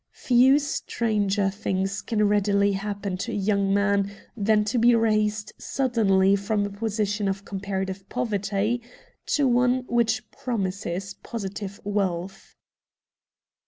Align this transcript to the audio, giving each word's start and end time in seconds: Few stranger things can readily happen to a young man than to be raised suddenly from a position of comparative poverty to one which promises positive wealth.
Few 0.13 0.57
stranger 0.57 1.51
things 1.51 2.01
can 2.01 2.27
readily 2.27 2.71
happen 2.71 3.17
to 3.17 3.31
a 3.31 3.35
young 3.35 3.71
man 3.71 4.11
than 4.35 4.63
to 4.65 4.79
be 4.79 4.95
raised 4.95 5.53
suddenly 5.59 6.35
from 6.35 6.65
a 6.65 6.71
position 6.71 7.27
of 7.27 7.45
comparative 7.45 8.09
poverty 8.09 8.81
to 9.27 9.47
one 9.47 9.85
which 9.87 10.31
promises 10.31 11.13
positive 11.13 11.79
wealth. 11.83 12.55